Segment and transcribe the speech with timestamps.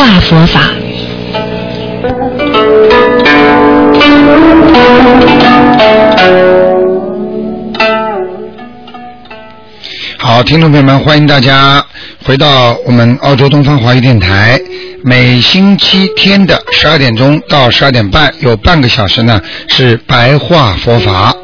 [0.00, 0.60] 化佛法。
[10.16, 11.84] 好，听众朋友们，欢迎大家
[12.24, 14.58] 回到我们澳洲东方华语电台。
[15.04, 19.38] 每星期天的十二点钟到十二点半，有半个小时呢
[19.68, 21.36] 是白话佛法。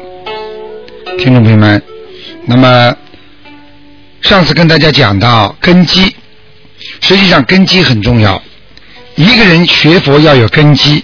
[1.19, 1.79] 听众朋友们，
[2.47, 2.95] 那么
[4.23, 6.15] 上次跟大家讲到根基，
[7.01, 8.41] 实际上根基很重要。
[9.17, 11.03] 一个人学佛要有根基，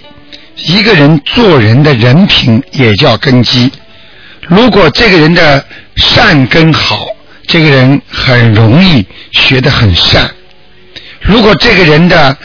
[0.56, 3.68] 一个人做人的人品也叫根基。
[4.46, 5.64] 如果这个人的
[5.96, 7.08] 善根好，
[7.48, 10.30] 这个人很容易学得很善。
[11.22, 12.38] 如果这个人的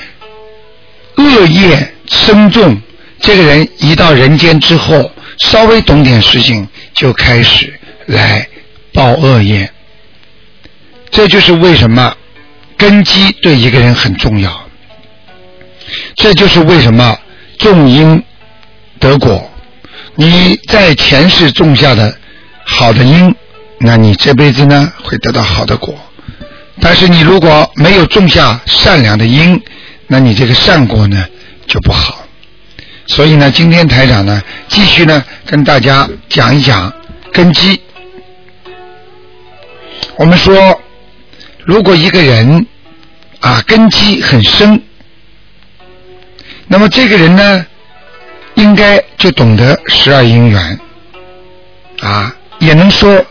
[1.18, 2.82] 恶业深重，
[3.20, 8.48] 这个人一到人间之后，稍微懂点事情，就开始来
[8.92, 9.72] 报恶业。
[11.12, 12.16] 这就是为什么
[12.76, 14.69] 根基对一个人很重要。
[16.16, 17.18] 这就是为什么
[17.58, 18.24] 种因
[19.00, 19.50] 得果。
[20.16, 22.14] 你在前世种下的
[22.66, 23.34] 好的因，
[23.80, 25.96] 那你这辈子呢会得到好的果。
[26.82, 29.62] 但是你如果没有种下善良的因，
[30.08, 31.26] 那你这个善果呢
[31.68, 32.26] 就不好。
[33.08, 36.94] 所以呢，今天台长呢继续呢跟大家讲一讲
[37.32, 37.82] 根基。
[40.16, 40.82] 我们说，
[41.66, 42.66] 如果一个人
[43.40, 44.82] 啊根基很深，
[46.72, 47.66] 那么这个人呢
[48.54, 50.80] 应该就懂得十二因缘
[52.00, 53.26] 啊，也能说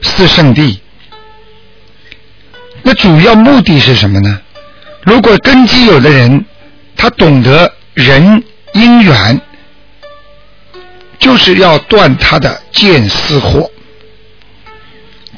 [0.00, 0.78] 四圣谛。
[2.82, 4.40] 那主要目的是什么呢？
[5.02, 6.44] 如果根基有的人，
[6.96, 9.38] 他懂得人因缘，
[11.18, 13.70] 就是要断他的见思惑。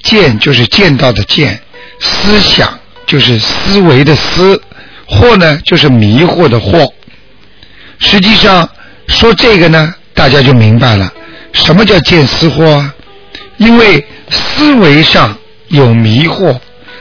[0.02, 1.60] 见就是见到的见，
[1.98, 4.62] 思想就是思维的思，
[5.08, 6.90] 惑呢就是迷惑的惑。
[8.00, 8.68] 实际上
[9.08, 11.12] 说这个呢，大家就明白了，
[11.52, 12.94] 什么叫见思惑啊？
[13.58, 15.36] 因为思维上
[15.68, 16.58] 有迷惑。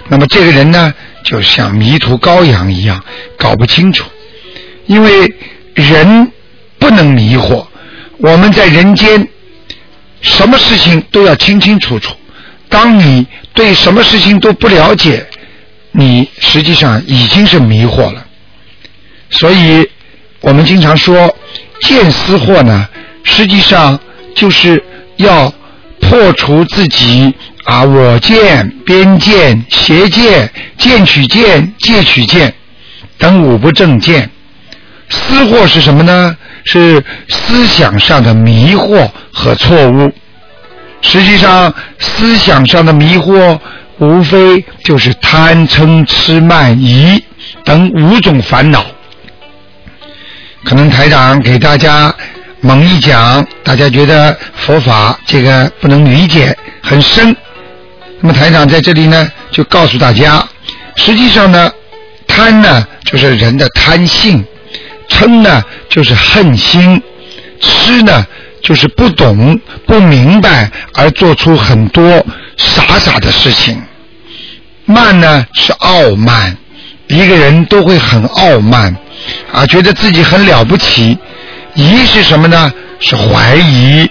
[0.07, 0.93] 那么这个人呢，
[1.23, 3.03] 就像迷途羔羊一样，
[3.37, 4.05] 搞不清楚。
[4.87, 5.33] 因为
[5.73, 6.31] 人
[6.79, 7.65] 不能迷惑，
[8.17, 9.27] 我们在人间，
[10.21, 12.15] 什么事情都要清清楚楚。
[12.67, 15.25] 当你对什么事情都不了解，
[15.91, 18.25] 你实际上已经是迷惑了。
[19.29, 19.87] 所以
[20.41, 21.35] 我们经常说，
[21.81, 22.87] 见思惑呢，
[23.23, 23.99] 实际上
[24.35, 24.83] 就是
[25.17, 25.53] 要
[25.99, 27.33] 破除自己。
[27.65, 32.51] 啊，我见、边见、邪见、见取见、戒取见
[33.19, 34.27] 等五不正见，
[35.07, 36.35] 思惑是什么呢？
[36.63, 40.11] 是思想上的迷惑和错误。
[41.01, 43.59] 实际上，思想上的迷惑
[43.99, 47.23] 无非就是贪嗔痴慢疑
[47.63, 48.83] 等五种烦恼。
[50.63, 52.13] 可能台长给大家
[52.61, 57.35] 猛一讲，大家觉得佛法这个不能理解，很深。
[58.19, 60.45] 那么台长在这里呢，就告诉大家，
[60.97, 61.71] 实际上呢，
[62.27, 64.43] 贪呢就是人的贪性，
[65.07, 67.01] 嗔呢就是恨心，
[67.61, 68.25] 痴呢
[68.61, 72.25] 就是不懂不明白而做出很多
[72.57, 73.81] 傻傻的事情，
[74.83, 76.57] 慢呢是傲慢，
[77.07, 78.93] 一个人都会很傲慢，
[79.51, 81.17] 啊，觉得自己很了不起，
[81.75, 82.71] 疑是什么呢？
[82.99, 84.09] 是怀疑，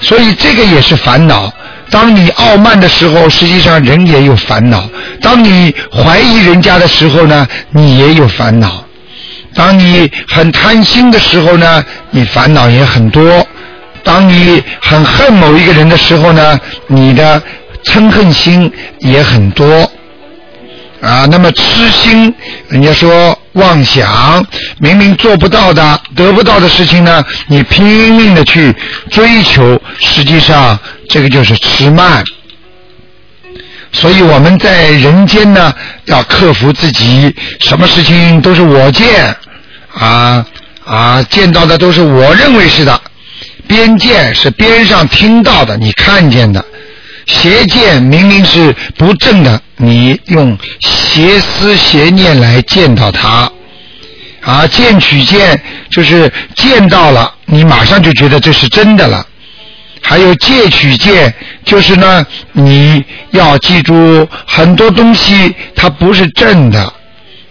[0.00, 1.50] 所以这个也是烦恼。
[1.90, 4.80] 当你傲慢的时候，实际上人也有烦恼；
[5.22, 8.84] 当你怀疑人家的时候呢，你也有烦恼；
[9.54, 13.42] 当你很贪心的时候呢，你烦恼也很多；
[14.04, 17.42] 当你很恨某一个人的时候呢，你的
[17.84, 19.90] 嗔恨心也很多。
[21.00, 22.34] 啊，那么痴心，
[22.68, 24.44] 人家说妄想，
[24.78, 28.74] 明明做不到的、得不到的事情呢，你拼命的去
[29.10, 32.24] 追求，实际上这个就是痴慢。
[33.90, 35.72] 所以我们在人间呢，
[36.04, 39.34] 要克服自己，什么事情都是我见，
[39.94, 40.46] 啊
[40.84, 43.00] 啊，见到的都是我认为是的，
[43.66, 46.64] 边见是边上听到的，你看见的。
[47.26, 53.50] 邪见明明是不正的，你用邪思邪念来见到他，
[54.42, 59.24] 啊，见取见就是见到了，你马上就觉得这是真的了。
[60.00, 61.32] 还有借取见，
[61.64, 66.92] 就是呢，你要记住很多东西它不是正的，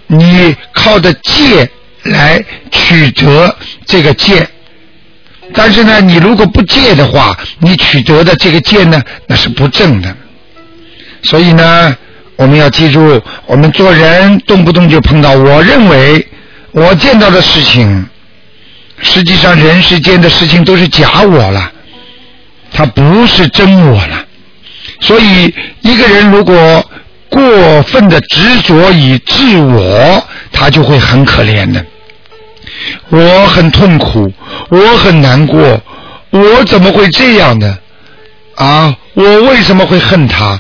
[0.07, 1.69] 你靠着借
[2.03, 4.47] 来取得这个戒。
[5.53, 10.15] 但是呢，你如果不戒的话，你取得的这个戒呢，那是不正的。
[11.24, 11.95] 所以呢，
[12.38, 16.25] 我们要记住，我们做人动不动就碰到我认为
[16.72, 18.06] 我见到的事情，
[19.01, 21.72] 实际上人世间的事情都是假我了，
[22.72, 24.24] 它不是真我了。
[25.01, 26.89] 所以一个人如果
[27.30, 31.86] 过分的执着于自我，他就会很可怜的。
[33.10, 34.31] 我很痛苦，
[34.69, 35.81] 我很难过，
[36.30, 37.78] 我怎么会这样呢？
[38.56, 40.60] 啊，我为什么会恨他？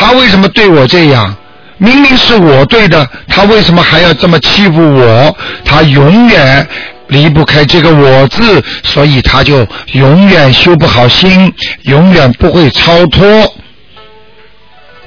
[0.00, 1.36] 他为什么对我这样？
[1.76, 5.36] 明明是我对的，他为什么还要这么欺负我？
[5.62, 6.66] 他永远
[7.08, 11.52] 离不开这个“我”字，所以他就永远修不好心，
[11.82, 13.54] 永远不会超脱。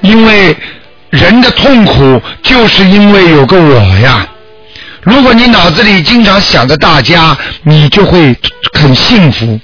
[0.02, 0.56] 因为
[1.10, 4.28] 人的痛苦就是因为有个我呀。
[5.02, 8.36] 如果你脑子里经常想着大家，你就会
[8.80, 9.60] 很幸福，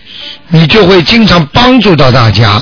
[0.48, 2.62] 你就会经常帮助到大家。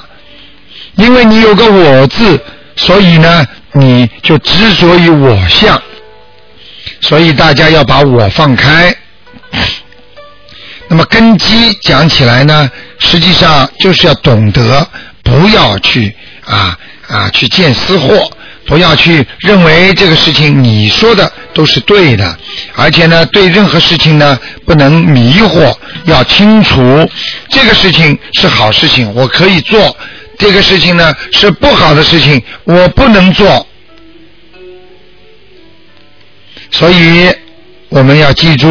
[0.96, 2.40] 因为你有个我字，
[2.78, 5.82] 所以呢，你就执着于我相。
[7.02, 8.96] 所以大家要把我放开。
[10.88, 14.88] 那么根基讲起来呢，实际上就是要懂得，
[15.22, 16.16] 不要去
[16.46, 16.78] 啊
[17.08, 18.32] 啊去见私货。
[18.66, 22.38] 不要去认为这个事情你说的都是对的，
[22.76, 27.10] 而且呢，对任何事情呢不能迷惑，要清楚
[27.48, 29.80] 这个事情是好事情，我可以做；
[30.38, 33.68] 这个事情呢是不好的事情，我不能做。
[36.72, 37.34] 所以
[37.90, 38.68] 我们要记住，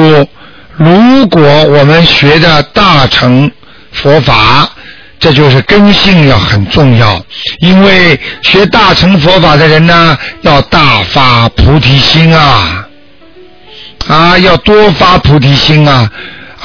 [0.76, 3.50] 如果我们学的大乘
[3.92, 4.70] 佛法。
[5.18, 7.18] 这就是根性要很重要，
[7.60, 12.86] 因为学大乘佛法的人呢，要大发菩提心啊，
[14.06, 16.12] 啊，要多发菩提心啊，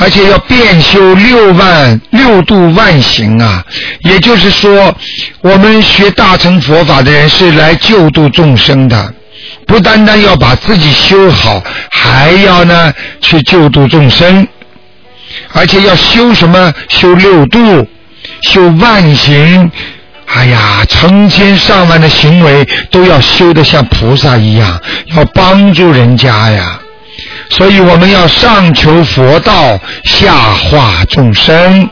[0.02, 3.64] 而且要遍修六万六度万行啊。
[4.02, 4.94] 也就是说，
[5.42, 9.14] 我们学大乘佛法的人是来救度众生的，
[9.68, 14.48] 不单单要把自己修好，还要呢去救度众生，
[15.54, 16.74] 而且要修什么？
[16.90, 17.88] 修六度。
[18.42, 19.72] 修万行，
[20.26, 24.80] 哎呀，成千上万的行为都要修得像菩萨一样，
[25.16, 26.80] 要帮助人家呀。
[27.52, 31.88] 所以我们要上求佛道，下化众生。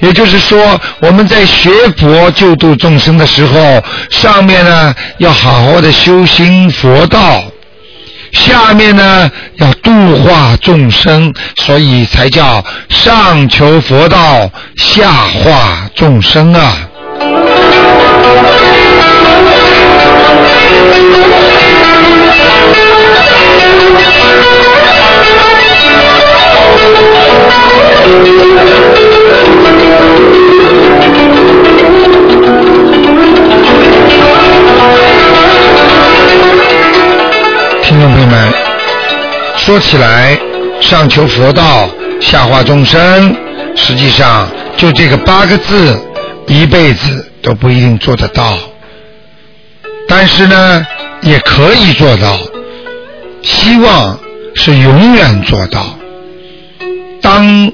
[0.00, 7.44] 也就是说，我们在学佛救度众生的时候，上面呢要好好的修心佛道。
[8.32, 9.90] 下面呢要度
[10.24, 16.72] 化众生，所以才叫上求佛道，下化众生啊。
[37.82, 38.52] 听众朋友们，
[39.56, 40.38] 说起来，
[40.82, 41.88] 上求佛道，
[42.20, 43.34] 下化众生，
[43.74, 45.98] 实际上就这个八个字，
[46.46, 48.58] 一辈子都不一定做得到。
[50.06, 50.86] 但是呢，
[51.22, 52.38] 也可以做到，
[53.40, 54.18] 希望
[54.54, 55.96] 是永远做到。
[57.22, 57.72] 当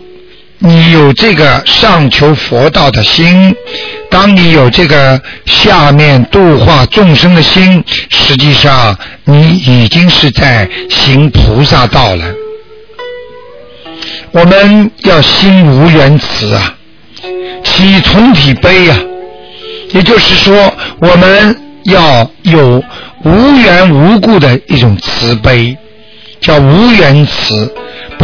[0.62, 3.54] 你有这个上求佛道的心。
[4.10, 12.24] 当你有这个下面度化众生的心，实际上你已经是在行菩萨道了。
[14.32, 16.74] 我们要心无缘慈啊，
[17.64, 18.96] 起同体悲呀。
[19.92, 22.82] 也就是说，我们要有
[23.24, 25.76] 无缘无故的一种慈悲，
[26.40, 27.74] 叫无缘慈，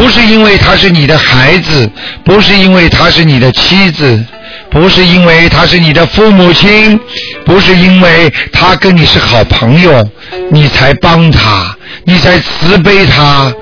[0.07, 1.91] 不是因为他是你的孩子，
[2.25, 4.25] 不是因为他是你的妻子。
[4.71, 6.99] 不是因为他是你的父母亲，
[7.45, 10.09] 不是因为他跟你是好朋友，
[10.53, 13.53] 你才帮他，你才慈悲他。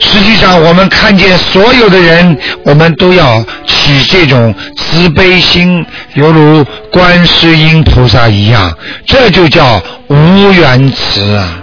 [0.00, 8.76] 实际上，我们看见所有的人，我们都要起这种慈悲心，犹如观世音菩萨一样，
[9.06, 11.62] 这就叫无缘慈啊，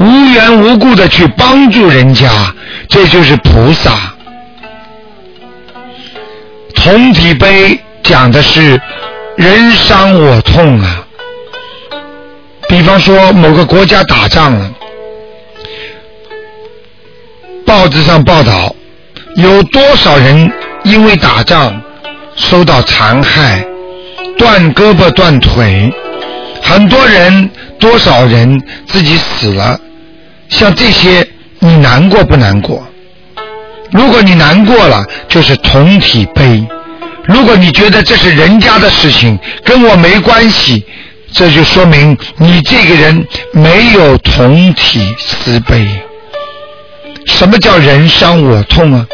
[0.00, 2.30] 无缘无故的去帮助人家，
[2.88, 3.92] 这就是菩萨。
[6.74, 8.80] 同体悲讲的是
[9.36, 11.06] 人伤我痛啊。
[12.66, 14.72] 比方说某个国家打仗了，
[17.66, 18.74] 报纸上报道
[19.34, 20.50] 有多少人
[20.84, 21.78] 因为打仗
[22.36, 23.62] 受到残害，
[24.38, 25.92] 断胳膊断腿，
[26.62, 29.78] 很多人多少人自己死了，
[30.50, 31.26] 像这些
[31.58, 32.86] 你难过不难过？
[33.92, 36.64] 如果你难过了，就是同体悲；
[37.24, 40.84] 如果你觉得这是人家的事情，跟我没关系，
[41.32, 45.86] 这就说明你这个人没有同体慈悲。
[47.26, 49.06] 什么叫人伤我痛啊？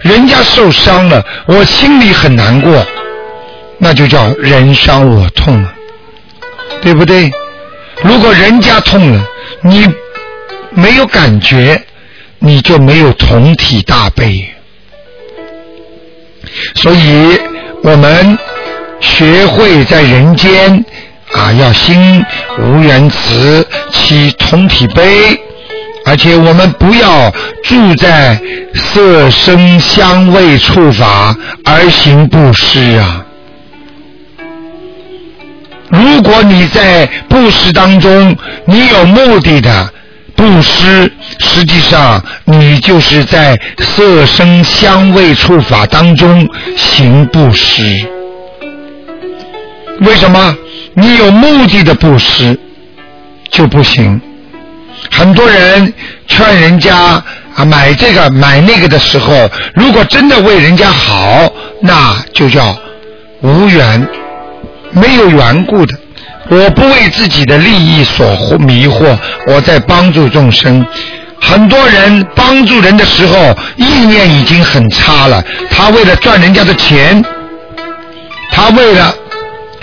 [0.00, 2.84] 人家受伤了，我心里很难过，
[3.78, 5.72] 那就叫人伤我痛了，
[6.80, 7.30] 对不对？
[8.02, 9.24] 如果人家痛了，
[9.62, 9.86] 你
[10.74, 11.80] 没有感觉，
[12.38, 14.48] 你就没有同体大悲。
[16.74, 17.38] 所以，
[17.82, 18.38] 我们
[19.00, 20.84] 学会在人间
[21.32, 22.24] 啊，要心
[22.58, 25.40] 无缘慈，起同体悲。
[26.04, 27.30] 而且我们不要
[27.62, 28.36] 住在
[28.74, 33.24] 色声香味触法而行布施啊！
[35.88, 39.92] 如果你在布施当中，你有目的的
[40.42, 41.08] 布施，
[41.38, 48.04] 实际上你就是在色声香味触法当中行布施。
[50.00, 50.56] 为什么？
[50.94, 52.58] 你有目的的布施
[53.50, 54.20] 就不行。
[55.12, 55.94] 很多人
[56.26, 57.22] 劝人家
[57.54, 61.48] 啊买这个买那个的时候，如果真的为人家好，
[61.80, 62.76] 那就叫
[63.42, 64.04] 无缘，
[64.90, 65.96] 没有缘故的。
[66.50, 68.26] 我不为自己的利益所
[68.58, 70.84] 迷惑，我在帮助众生。
[71.40, 75.42] 很多人帮助人的时候，意念已经很差了。
[75.70, 77.24] 他为了赚人家的钱，
[78.52, 79.14] 他为了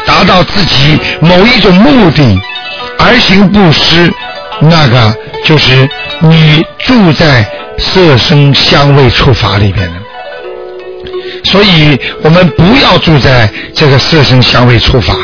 [0.05, 2.39] 达到自己某一种目的
[2.97, 4.11] 而行布施。
[4.61, 5.89] 那个就是
[6.19, 9.95] 你住在色声香味触法里边的，
[11.45, 15.15] 所以我们不要住在这个色声香味触法，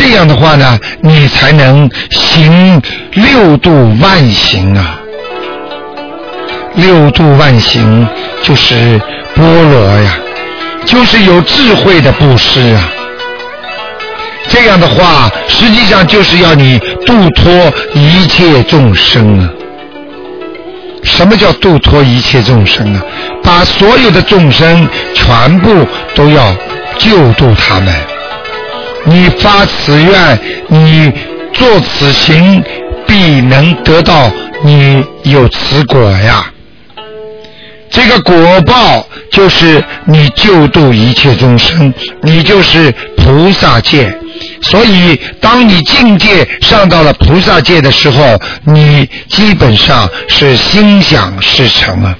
[0.00, 2.80] 这样的话呢，你才能行
[3.12, 4.98] 六度万行啊！
[6.74, 8.08] 六度万行
[8.42, 8.98] 就是
[9.34, 10.18] 波罗呀，
[10.86, 12.88] 就是有智慧的布施啊。
[14.48, 17.52] 这样的话，实际上就是要你度脱
[17.92, 19.50] 一切众生啊！
[21.02, 23.02] 什么叫度脱一切众生啊？
[23.44, 26.56] 把所有的众生全部都要
[26.96, 27.94] 救度他们。
[29.04, 30.38] 你发此愿，
[30.68, 31.12] 你
[31.52, 32.62] 做此行，
[33.06, 34.30] 必能得到
[34.62, 36.52] 你有此果呀。
[37.90, 41.92] 这个果报就是你救度一切众生，
[42.22, 44.16] 你就是菩萨界。
[44.62, 52.16] 所以，当你境界上到了菩萨界的时候，你基本上是心想事成啊。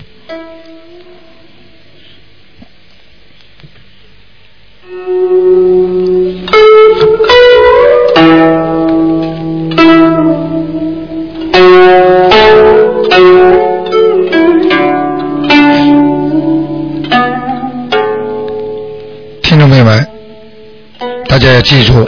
[21.40, 22.06] 大家要记住。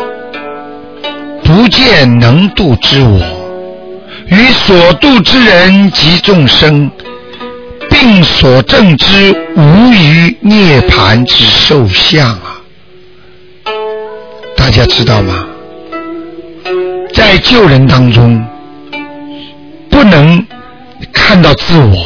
[1.43, 3.19] 不见能度之我，
[4.27, 6.91] 与所度之人及众生，
[7.89, 12.61] 并所证之无余涅盘之受相啊！
[14.55, 15.47] 大家知道吗？
[17.15, 18.47] 在救人当中，
[19.89, 20.47] 不能
[21.11, 21.97] 看到自我，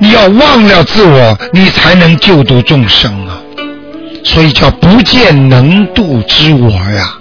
[0.00, 3.40] 你要忘了自我，你才能救度众生啊！
[4.24, 7.14] 所以叫不见能度之我呀。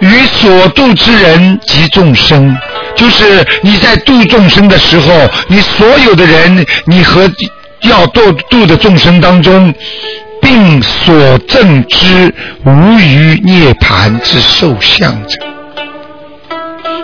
[0.00, 2.56] 与所度之人及众生，
[2.96, 7.30] 就是你在度众生的时候，你所有的人，你和
[7.82, 9.72] 要度度的众生当中，
[10.40, 15.36] 并所证之无余涅盘之受相者，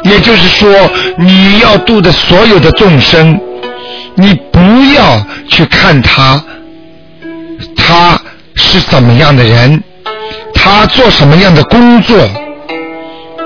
[0.02, 0.68] 也就是说，
[1.16, 3.40] 你要度的所有的众生，
[4.16, 4.60] 你不
[4.96, 6.42] 要去看他，
[7.88, 8.20] 他
[8.54, 9.82] 是怎么样的人，
[10.52, 12.14] 他做什么样的工作。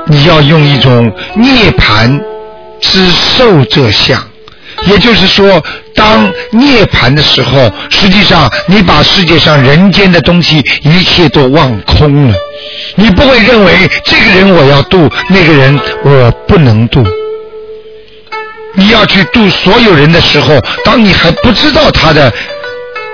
[0.08, 2.20] 你要用一种涅盘
[2.80, 4.20] 之受者相，
[4.86, 5.62] 也就是说，
[5.94, 12.34] 当涅盘的时候，实际上你把世界上人间的东西一切都忘空了，
[12.96, 17.06] 你不会认为这个人我要度，那个人我不能度。
[18.74, 22.32] 你要去度所有人的时候，当你还不知道他的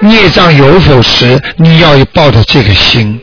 [0.01, 3.21] 孽障有否时，你要抱着这个心。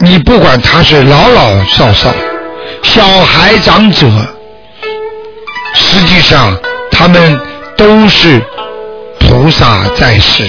[0.00, 2.12] 你不管他是老老少少、
[2.82, 4.06] 小孩长者，
[5.74, 6.56] 实际上
[6.90, 7.38] 他们
[7.76, 8.40] 都是
[9.20, 10.44] 菩萨在世。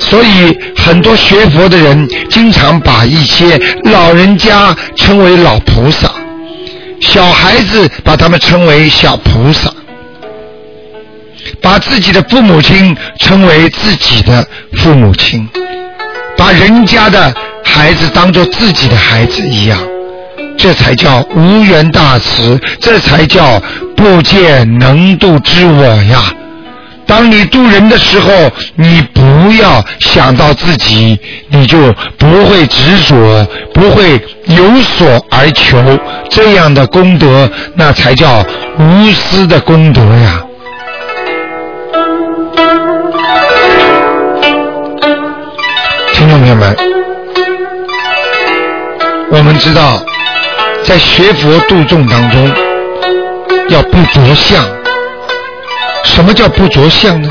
[0.00, 6.10] 所以很多学佛的人经常把一些老人家称为老菩萨，
[7.00, 9.72] 小孩子把他们称为小菩萨，
[11.60, 14.46] 把自己的父母亲称为自己的
[14.76, 15.48] 父母亲。
[16.36, 17.34] 把人家的
[17.64, 19.78] 孩子当做自己的孩子一样，
[20.56, 23.60] 这才叫无缘大慈，这才叫
[23.96, 26.22] 不见能度之我呀。
[27.06, 28.30] 当你渡人的时候，
[28.76, 35.82] 你不要想到自己，你就不会执着，不会有所而求，
[36.30, 38.44] 这样的功德，那才叫
[38.78, 40.40] 无私的功德呀。
[46.12, 46.76] 听众朋友们，
[49.30, 50.02] 我们知道，
[50.84, 52.50] 在学佛度众当中，
[53.68, 54.64] 要不着相。
[56.04, 57.28] 什么叫不着相呢？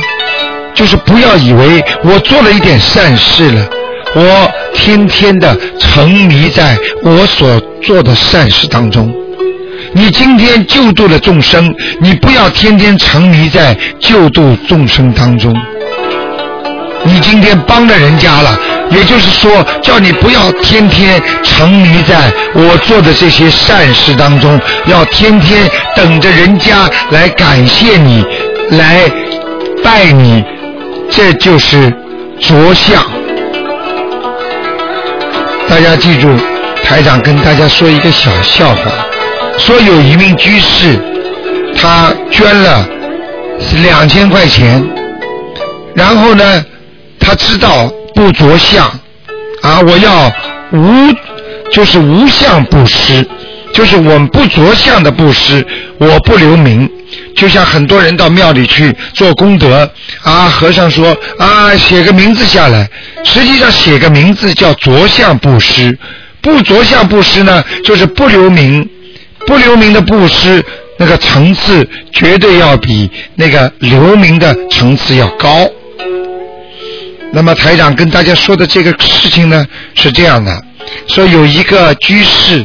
[0.74, 3.68] 就是不要以为我做了一点善事了，
[4.16, 9.14] 我天天的沉迷在我所做的善事当中。
[9.98, 15.52] 你今天救度了众生，你不要天天沉迷在救度众生当中。
[17.04, 18.60] 你今天帮了人家了，
[18.92, 28.24] 也就是说，叫你不要天天沉迷在我做的这些善事当中，要天天等着人家来感谢你。
[28.70, 29.12] 来
[29.84, 30.44] 拜你，
[31.10, 31.92] 这就是
[32.40, 33.04] 着相。
[35.68, 36.30] 大家记住，
[36.84, 38.92] 台长跟大家说一个小笑话：
[39.58, 40.98] 说有一名居士，
[41.76, 42.88] 他捐了
[43.84, 44.84] 两千块钱，
[45.94, 46.66] 然后呢，
[47.20, 48.86] 他知道不着相
[49.62, 50.32] 啊，我要
[50.72, 51.14] 无，
[51.72, 53.28] 就是无相布施，
[53.74, 55.66] 就是我们不着相的布施，
[55.98, 56.90] 我不留名。
[57.36, 59.90] 就像很多人到庙里去做功德
[60.24, 62.90] 啊，和尚说啊，写个名字下来。
[63.24, 65.98] 实际上写个名字叫着相布施，
[66.42, 68.88] 不着相布施呢，就是不留名。
[69.48, 70.64] 不留名的布施，
[70.98, 75.68] 那个层次绝对要比那个留名的层次要高。
[77.32, 80.64] 那么台长跟大家说的这个事情呢，是这样的：
[81.08, 82.64] 说有一个居士，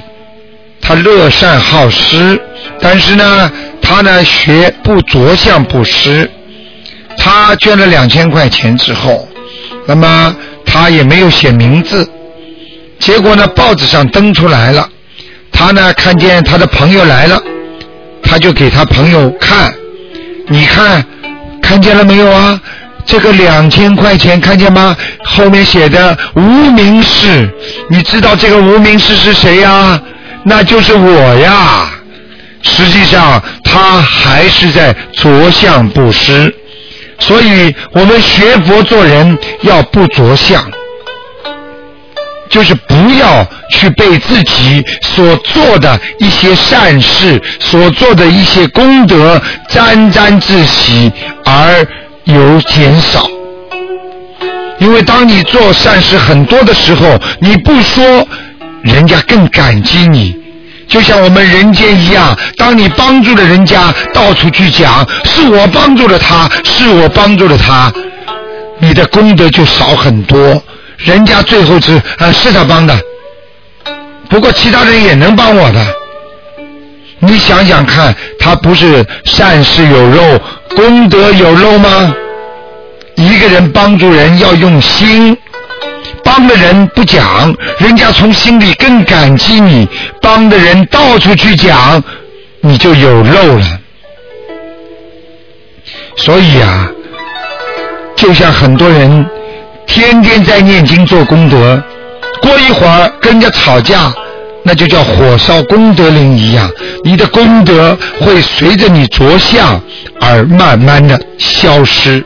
[0.81, 2.39] 他乐善好施，
[2.81, 3.51] 但是呢。
[3.85, 6.31] 他呢学不着相布施，
[7.19, 9.29] 他捐了两千块钱之后，
[9.87, 12.09] 那么他也没有写名字，
[13.01, 14.89] 结果呢报纸上登出来了，
[15.63, 17.41] 他呢看见他的朋友来了，
[18.21, 19.73] 他就给他朋友看，
[20.49, 21.05] 你看
[21.63, 22.61] 看见了没有啊？
[23.07, 24.97] 这个两千块钱看见吗？
[25.23, 26.41] 后面写的无
[26.73, 27.49] 名氏，
[27.89, 30.01] 你知道这个无名氏是谁呀？
[30.43, 31.89] 那就是我呀。
[32.63, 36.53] 实际上，他还是在着相布施，
[37.21, 40.61] 所以我们学佛做人要不着相，
[42.53, 51.11] 就是不要去被自己所做的一些善事、所做的一些功德沾沾自喜
[51.47, 51.85] 而
[52.25, 53.27] 有减少。
[54.79, 58.29] 因为当你做善事很多的时候，你不说，
[58.83, 60.37] 人家更感激你。
[60.87, 67.91] 就像我们人间一样，当你帮助了人家，到处去讲是我帮助了他，是我帮助了他，
[68.79, 70.63] 你的功德就少很多。
[71.05, 72.99] 人家最后是啊，是他帮的，
[74.29, 75.85] 不过其他人也能帮我的。
[77.19, 80.41] 你想想看，他不是善事有肉，
[80.75, 82.15] 功德有肉吗？
[83.17, 85.37] 一个人帮助人要用心。
[86.25, 89.87] 帮的人不讲，人家从心里更感激你；
[90.21, 92.03] 帮的人到处去讲，
[92.61, 93.67] 你就有漏了。
[96.17, 96.89] 所以啊，
[98.17, 99.27] 就像很多人
[99.93, 101.81] 天天在念经做功德，
[102.41, 104.11] 过一会儿跟人家吵架，
[104.63, 106.71] 那就叫火烧功德林一样，
[107.05, 109.79] 你的功德会随着你着相
[110.19, 112.25] 而慢慢的消失。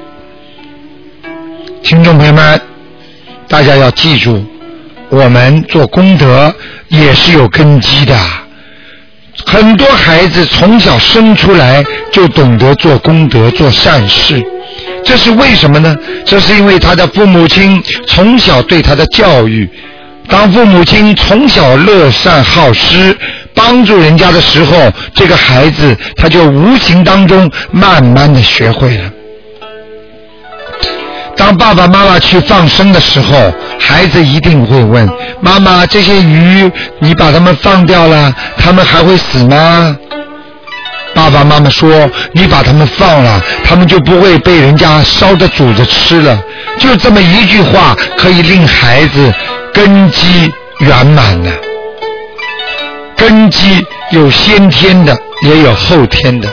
[1.82, 2.60] 听众朋友们。
[3.48, 4.44] 大家要记住，
[5.08, 6.52] 我们做功德
[6.88, 8.18] 也是有根基的。
[9.46, 14.44] 很多孩子从小生出来就懂得做功德、做善事，
[15.06, 15.94] 这是为什么呢？
[16.24, 19.68] 这是因为他的父母亲从小对他的教育。
[20.28, 23.16] 当父母亲从小乐善好施，
[23.54, 29.10] 帮助人家的时候，这个孩子他就无形当中慢慢的学会了。
[31.36, 35.08] 当爸爸妈妈去放生的时候，孩子一定会问
[35.40, 39.96] 妈妈：“这些鱼，你把它们放掉了，它们还会死吗？”
[41.16, 46.38] 爸爸妈妈说：“你把他们放了，他们就不会被人家烧着煮着吃了。”
[46.78, 49.32] 就这么一句话，可以令孩子
[49.72, 51.50] 根基圆满了。
[53.16, 56.48] 根基有先天的，也有后天的。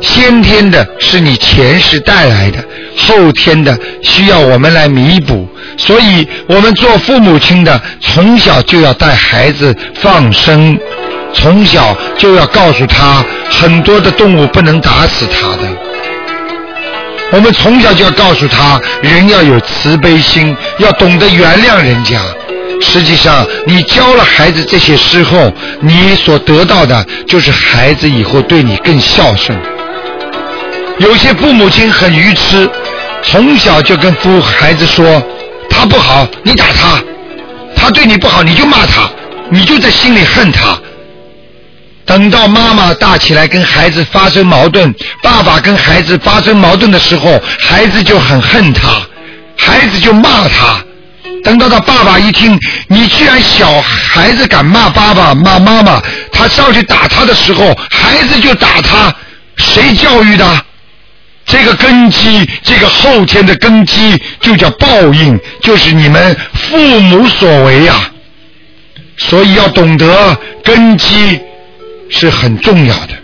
[0.00, 2.58] 先天的是你前世带来的，
[2.96, 5.46] 后天的需要我们来弥补。
[5.76, 10.78] 所以，我们做父母亲的，从小就要带孩子放生，
[11.36, 15.68] 从小就要告诉他，很多的动物不能打死他的。
[17.32, 22.20] 我们从小就要告诉他，人要有慈悲心，要懂得原谅人家。
[22.80, 29.56] 实际上，你教了孩子这些之后，你所得到的就是孩子以后对你更孝顺。
[30.98, 32.68] 有些父母亲很愚痴，
[33.22, 35.22] 从小就跟父孩子说
[35.68, 36.98] 他不好，你打他；
[37.76, 39.08] 他对你不好，你就骂他，
[39.50, 40.78] 你就在心里恨他。
[42.16, 44.90] 等到妈妈大起来跟孩子发生矛盾，
[45.22, 48.88] 爸爸跟孩子发生矛盾的时候，孩子就很恨他，
[49.54, 50.82] 孩子就骂他。
[51.44, 56.02] 等到他爸爸一听，你居然小孩子敢骂爸爸骂妈妈，
[56.32, 59.14] 他上去打他的时候，孩子就打他，
[59.58, 60.64] 谁教育的？
[61.44, 68.10] 这个根基，这个后天的根基就叫报应，就是你们父母所为呀。
[69.18, 71.38] 所以要懂得根基
[72.08, 73.14] 是很重要的。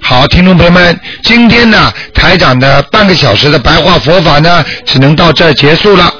[0.00, 6.12] 好，听众朋友们，今天呢，台长的半个小时的白话佛法呢，只能到这儿结束了。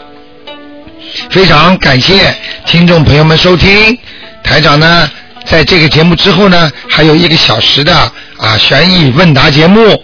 [1.31, 2.35] 非常感谢
[2.67, 3.97] 听众朋友们收听
[4.43, 5.11] 台长呢，
[5.45, 7.95] 在这个节目之后呢，还有一个小时的
[8.39, 10.03] 啊悬疑问答节目，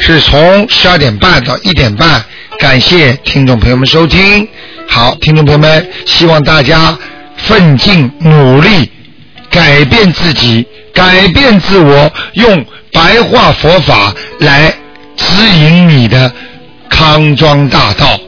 [0.00, 2.24] 是从十二点半到一点半。
[2.58, 4.48] 感谢听众朋友们收听。
[4.88, 6.96] 好，听众朋友们，希望大家
[7.36, 8.90] 奋进努力，
[9.56, 14.70] 改变自己改变自我用白话佛法来
[15.16, 16.30] 指引你的
[16.90, 18.20] 康庄大道。